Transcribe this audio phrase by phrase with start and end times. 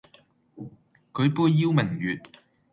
[1.13, 2.19] 舉杯邀明月，